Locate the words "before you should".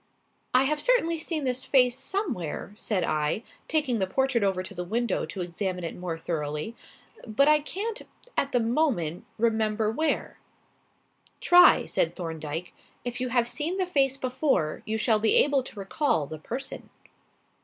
14.17-15.21